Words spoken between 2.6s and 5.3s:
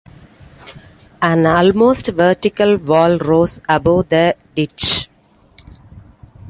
wall rose above the ditch.